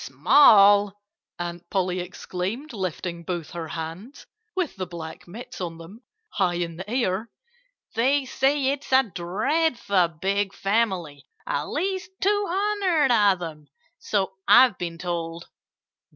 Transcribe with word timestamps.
"Small!" 0.03 0.99
Aunt 1.37 1.69
Polly 1.69 1.99
exclaimed, 1.99 2.73
lifting 2.73 3.21
both 3.23 3.51
her 3.51 3.67
hands 3.67 4.25
(with 4.55 4.75
the 4.75 4.87
black 4.87 5.27
mitts 5.27 5.61
on 5.61 5.77
them) 5.77 6.01
high 6.29 6.55
in 6.55 6.75
the 6.77 6.89
air. 6.89 7.29
"They 7.93 8.25
say 8.25 8.69
it's 8.71 8.91
a 8.91 9.03
dreadful 9.03 10.07
big 10.19 10.55
family 10.55 11.27
at 11.45 11.65
least 11.65 12.09
two 12.19 12.47
hundred 12.49 13.11
of 13.11 13.43
'em, 13.43 13.67
so 13.99 14.33
I've 14.47 14.75
been 14.79 14.97
told." 14.97 15.45